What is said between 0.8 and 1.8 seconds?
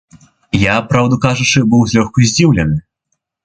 праўду кажучы,